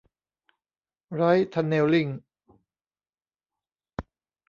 [1.13, 2.07] ไร้ท์ทันเน็ลลิ่ง